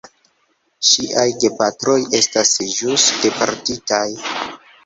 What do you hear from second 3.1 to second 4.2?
deportitaj.